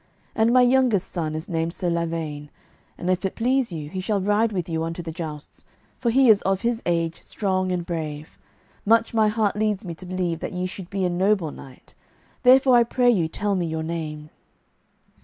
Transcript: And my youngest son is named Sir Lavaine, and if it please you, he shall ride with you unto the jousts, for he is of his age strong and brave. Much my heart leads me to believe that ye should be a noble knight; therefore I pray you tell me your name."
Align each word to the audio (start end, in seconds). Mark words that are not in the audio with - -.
And 0.33 0.51
my 0.51 0.63
youngest 0.63 1.11
son 1.11 1.35
is 1.35 1.47
named 1.47 1.75
Sir 1.75 1.87
Lavaine, 1.87 2.49
and 2.97 3.07
if 3.07 3.23
it 3.23 3.35
please 3.35 3.71
you, 3.71 3.87
he 3.87 4.01
shall 4.01 4.19
ride 4.19 4.51
with 4.51 4.67
you 4.67 4.81
unto 4.83 5.03
the 5.03 5.11
jousts, 5.11 5.63
for 5.99 6.09
he 6.09 6.27
is 6.27 6.41
of 6.41 6.61
his 6.61 6.81
age 6.87 7.21
strong 7.21 7.71
and 7.71 7.85
brave. 7.85 8.39
Much 8.83 9.13
my 9.13 9.27
heart 9.27 9.55
leads 9.55 9.85
me 9.85 9.93
to 9.93 10.07
believe 10.07 10.39
that 10.39 10.53
ye 10.53 10.65
should 10.65 10.89
be 10.89 11.05
a 11.05 11.09
noble 11.11 11.51
knight; 11.51 11.93
therefore 12.41 12.77
I 12.77 12.83
pray 12.83 13.11
you 13.11 13.27
tell 13.27 13.53
me 13.53 13.67
your 13.67 13.83
name." 13.83 14.31